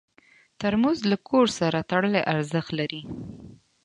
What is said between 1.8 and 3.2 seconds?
تړلی ارزښت لري.